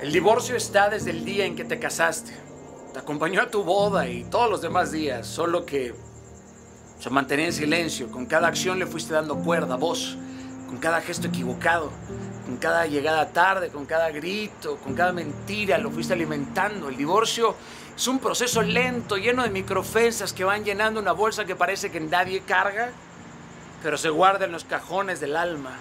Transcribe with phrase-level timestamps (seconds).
[0.00, 2.32] El divorcio está desde el día en que te casaste.
[2.92, 5.92] Te acompañó a tu boda y todos los demás días, solo que
[7.00, 8.08] se mantenía en silencio.
[8.08, 10.16] Con cada acción le fuiste dando cuerda, voz,
[10.68, 11.90] con cada gesto equivocado,
[12.46, 16.88] con cada llegada tarde, con cada grito, con cada mentira, lo fuiste alimentando.
[16.88, 17.56] El divorcio
[17.96, 21.98] es un proceso lento, lleno de microofensas que van llenando una bolsa que parece que
[21.98, 22.90] nadie carga,
[23.82, 25.76] pero se guarda en los cajones del alma.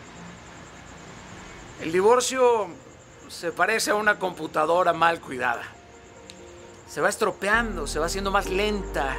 [1.83, 2.67] El divorcio
[3.29, 5.63] se parece a una computadora mal cuidada.
[6.87, 9.15] Se va estropeando, se va haciendo más lenta,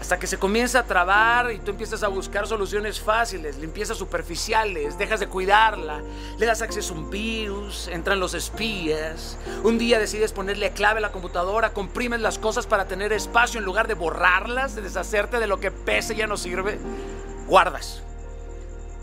[0.00, 4.96] hasta que se comienza a trabar y tú empiezas a buscar soluciones fáciles, limpiezas superficiales,
[4.96, 6.00] dejas de cuidarla,
[6.38, 9.36] le das acceso a un virus, entran los espías.
[9.62, 13.66] Un día decides ponerle clave a la computadora, comprimes las cosas para tener espacio en
[13.66, 16.78] lugar de borrarlas, de deshacerte de lo que pese ya no sirve.
[17.46, 18.02] Guardas.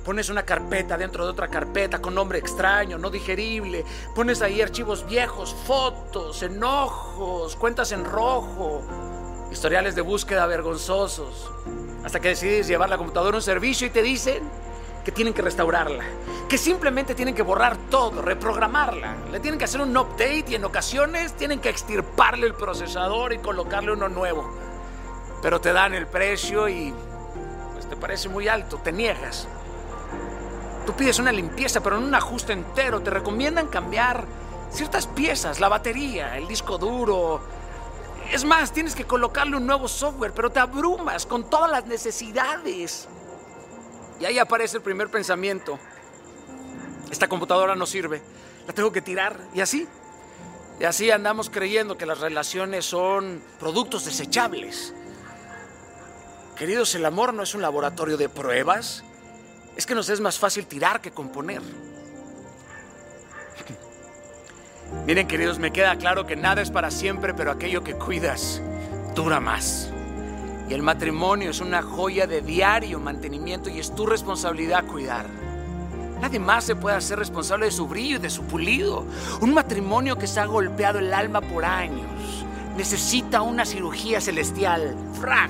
[0.07, 3.83] Pones una carpeta dentro de otra carpeta con nombre extraño, no digerible.
[4.15, 8.83] Pones ahí archivos viejos, fotos, enojos, cuentas en rojo,
[9.51, 11.51] historiales de búsqueda vergonzosos.
[12.05, 14.49] Hasta que decides llevar la computadora a un servicio y te dicen
[15.03, 16.05] que tienen que restaurarla,
[16.47, 19.13] que simplemente tienen que borrar todo, reprogramarla.
[19.29, 23.39] Le tienen que hacer un update y en ocasiones tienen que extirparle el procesador y
[23.39, 24.57] colocarle uno nuevo.
[25.41, 26.93] Pero te dan el precio y
[27.73, 29.49] pues, te parece muy alto, te niegas.
[30.87, 33.01] Tú pides una limpieza, pero en un ajuste entero.
[33.01, 34.25] Te recomiendan cambiar
[34.71, 37.41] ciertas piezas, la batería, el disco duro.
[38.31, 43.09] Es más, tienes que colocarle un nuevo software, pero te abrumas con todas las necesidades.
[44.21, 45.77] Y ahí aparece el primer pensamiento.
[47.11, 48.21] Esta computadora no sirve,
[48.65, 49.37] la tengo que tirar.
[49.53, 49.89] Y así,
[50.79, 54.93] y así andamos creyendo que las relaciones son productos desechables.
[56.55, 59.03] Queridos, el amor no es un laboratorio de pruebas
[59.77, 61.61] es que nos es más fácil tirar que componer.
[65.05, 68.61] Miren queridos, me queda claro que nada es para siempre, pero aquello que cuidas
[69.15, 69.89] dura más.
[70.67, 75.27] Y el matrimonio es una joya de diario mantenimiento y es tu responsabilidad cuidar.
[76.19, 79.05] Nadie más se puede hacer responsable de su brillo y de su pulido.
[79.39, 82.45] Un matrimonio que se ha golpeado el alma por años
[82.75, 84.95] necesita una cirugía celestial.
[85.19, 85.49] Frag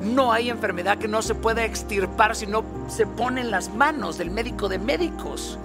[0.00, 4.18] no hay enfermedad que no se pueda extirpar si no se pone en las manos
[4.18, 5.58] del médico de médicos.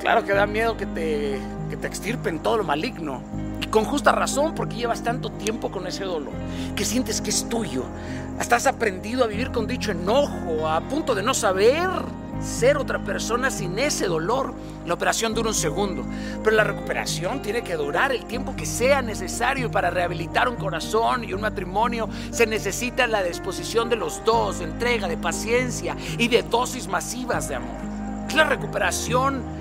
[0.00, 3.20] Claro que da miedo que te, que te extirpen todo lo maligno.
[3.60, 6.32] Y con justa razón, porque llevas tanto tiempo con ese dolor,
[6.76, 7.84] que sientes que es tuyo.
[8.38, 11.88] Hasta has aprendido a vivir con dicho enojo, a punto de no saber
[12.40, 14.54] ser otra persona sin ese dolor.
[14.86, 16.04] La operación dura un segundo,
[16.42, 21.24] pero la recuperación tiene que durar el tiempo que sea necesario para rehabilitar un corazón
[21.24, 22.08] y un matrimonio.
[22.30, 27.56] Se necesita la disposición de los dos, entrega, de paciencia y de dosis masivas de
[27.56, 27.76] amor.
[28.34, 29.57] La recuperación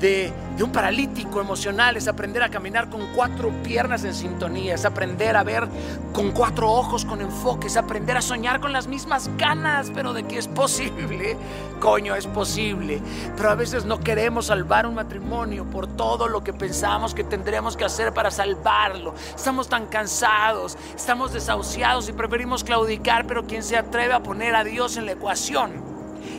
[0.00, 5.36] de, un paralítico emocional, es aprender a caminar con cuatro piernas en sintonía, es aprender
[5.36, 5.66] a ver
[6.12, 10.24] con cuatro ojos con enfoque, es aprender a soñar con las mismas ganas, pero de
[10.24, 11.36] que es posible,
[11.80, 13.00] coño, es posible.
[13.36, 17.76] Pero a veces no queremos salvar un matrimonio por todo lo que pensamos que tendremos
[17.76, 19.14] que hacer para salvarlo.
[19.34, 24.64] Estamos tan cansados, estamos desahuciados y preferimos claudicar, pero quien se atreve a poner a
[24.64, 25.72] Dios en la ecuación,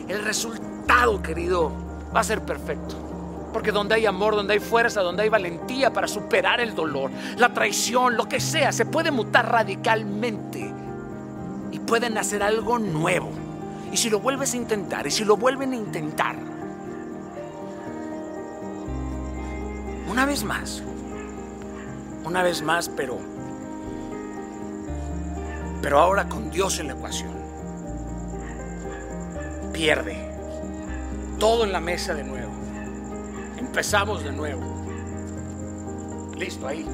[0.08, 1.72] el resultado, querido,
[2.14, 3.11] va a ser perfecto.
[3.52, 7.52] Porque donde hay amor, donde hay fuerza, donde hay valentía para superar el dolor, la
[7.52, 10.72] traición, lo que sea, se puede mutar radicalmente
[11.70, 13.30] y pueden hacer algo nuevo.
[13.92, 16.36] Y si lo vuelves a intentar, y si lo vuelven a intentar,
[20.10, 20.82] una vez más,
[22.24, 23.18] una vez más, pero,
[25.82, 27.32] pero ahora con Dios en la ecuación,
[29.72, 30.16] pierde
[31.38, 32.51] todo en la mesa de nuevo
[33.62, 34.60] empezamos de nuevo.
[36.36, 36.84] Listo, ahí.